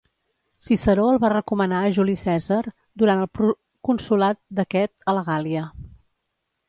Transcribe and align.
Ciceró 0.67 1.03
el 1.11 1.19
va 1.23 1.29
recomanar 1.33 1.81
a 1.81 1.91
Juli 1.97 2.15
Cèsar 2.21 2.59
durant 3.03 3.21
el 3.25 3.29
proconsolat 3.41 4.43
d'aquest 4.61 4.95
a 5.13 5.17
la 5.19 5.27
Gàl·lia. 5.33 5.71